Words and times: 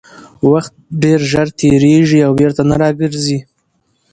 وخت 0.51 0.73
ډېر 1.03 1.19
ژر 1.31 1.47
تېرېږي 1.59 2.19
او 2.27 2.31
بېرته 2.39 2.61
نه 2.69 2.75
راګرځي 2.81 3.39